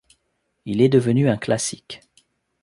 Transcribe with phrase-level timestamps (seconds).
[0.65, 2.01] Il est devenu un classique.